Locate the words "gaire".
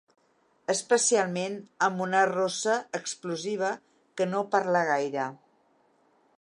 4.93-5.31